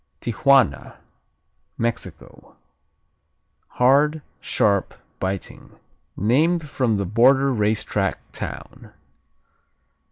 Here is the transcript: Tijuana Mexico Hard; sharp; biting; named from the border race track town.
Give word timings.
Tijuana 0.19 0.95
Mexico 1.77 2.55
Hard; 3.77 4.23
sharp; 4.39 4.95
biting; 5.19 5.75
named 6.17 6.67
from 6.67 6.97
the 6.97 7.05
border 7.05 7.53
race 7.53 7.83
track 7.83 8.17
town. 8.31 8.93